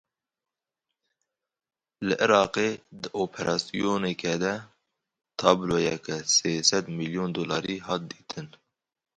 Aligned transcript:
Li 2.07 2.13
Iraqê 2.25 2.67
di 3.01 3.07
operasyonekê 3.23 4.33
de 4.43 4.53
tabloyeka 5.39 6.17
sê 6.35 6.51
sed 6.69 6.85
milyon 6.99 7.29
dolarî 7.37 7.75
hat 7.87 8.01
dîtin. 8.11 8.47